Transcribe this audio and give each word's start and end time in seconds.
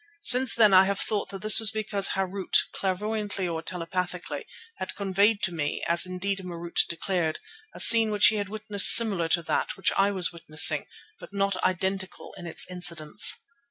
Since 0.23 0.55
then 0.55 0.73
I 0.73 0.85
have 0.85 0.99
thought 0.99 1.29
that 1.29 1.43
this 1.43 1.59
was 1.59 1.69
because 1.69 2.15
Harût, 2.17 2.57
clairvoyantly 2.73 3.47
or 3.47 3.61
telepathically, 3.61 4.47
had 4.77 4.95
conveyed 4.95 5.43
to 5.43 5.51
me, 5.51 5.83
as 5.87 6.07
indeed 6.07 6.39
Marût 6.39 6.87
declared, 6.89 7.37
a 7.75 7.79
scene 7.79 8.09
which 8.09 8.29
he 8.29 8.37
had 8.37 8.49
witnessed 8.49 8.91
similar 8.95 9.29
to 9.29 9.43
that 9.43 9.77
which 9.77 9.91
I 9.95 10.09
was 10.09 10.33
witnessing, 10.33 10.87
but 11.19 11.33
not 11.33 11.55
identical 11.63 12.33
in 12.35 12.47
its 12.47 12.67
incidents. 12.67 13.43